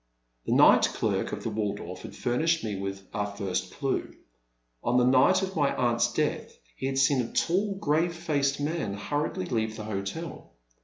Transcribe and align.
The 0.47 0.53
night 0.53 0.89
clerk 0.95 1.31
of 1.31 1.43
the 1.43 1.51
Waldorf 1.51 2.01
had 2.01 2.13
ftimished 2.13 2.65
us 2.65 2.81
with 2.81 3.07
our 3.13 3.27
first 3.35 3.71
clue. 3.73 4.15
On 4.83 4.97
the 4.97 5.05
night 5.05 5.43
of 5.43 5.55
my 5.55 5.75
aunt's 5.75 6.11
death 6.11 6.57
he 6.75 6.87
had 6.87 6.97
seen 6.97 7.21
a 7.21 7.31
tall, 7.33 7.75
grave 7.75 8.15
faced 8.15 8.59
man, 8.59 8.95
hurriedly 8.95 9.45
leave 9.45 9.75
the 9.77 9.83
hotel. 9.83 10.53